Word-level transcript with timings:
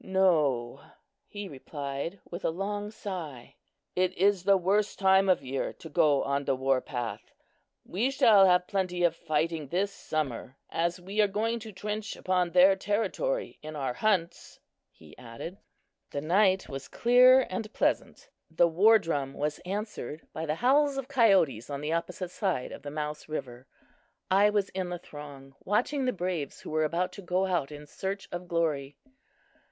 "No," 0.03 0.81
he 1.27 1.47
replied, 1.47 2.19
with 2.31 2.43
a 2.43 2.49
long 2.49 2.89
sigh. 2.89 3.57
"It 3.95 4.17
is 4.17 4.45
the 4.45 4.57
worst 4.57 4.97
time 4.97 5.29
of 5.29 5.43
year 5.43 5.73
to 5.73 5.89
go 5.89 6.23
on 6.23 6.45
the 6.45 6.55
war 6.55 6.81
path. 6.81 7.31
We 7.85 8.09
shall 8.09 8.47
have 8.47 8.65
plenty 8.65 9.03
of 9.03 9.15
fighting 9.15 9.67
this 9.67 9.93
summer, 9.93 10.57
as 10.71 10.99
we 10.99 11.21
are 11.21 11.27
going 11.27 11.59
to 11.59 11.71
trench 11.71 12.15
upon 12.15 12.49
their 12.49 12.75
territory 12.75 13.59
in 13.61 13.75
our 13.75 13.93
hunts," 13.93 14.59
he 14.89 15.15
added. 15.19 15.59
The 16.09 16.21
night 16.21 16.67
was 16.67 16.87
clear 16.87 17.45
and 17.51 17.71
pleasant. 17.71 18.27
The 18.49 18.67
war 18.67 18.97
drum 18.97 19.35
was 19.35 19.59
answered 19.67 20.25
by 20.33 20.47
the 20.47 20.55
howls 20.65 20.97
of 20.97 21.07
coyotes 21.09 21.69
on 21.69 21.79
the 21.79 21.93
opposite 21.93 22.31
side 22.31 22.71
of 22.71 22.81
the 22.81 22.89
Mouse 22.89 23.29
river. 23.29 23.67
I 24.31 24.49
was 24.49 24.69
in 24.69 24.89
the 24.89 24.97
throng, 24.97 25.53
watching 25.63 26.05
the 26.05 26.11
braves 26.11 26.61
who 26.61 26.71
were 26.71 26.85
about 26.85 27.11
to 27.11 27.21
go 27.21 27.45
out 27.45 27.71
in 27.71 27.85
search 27.85 28.27
of 28.31 28.47
glory. 28.47 28.97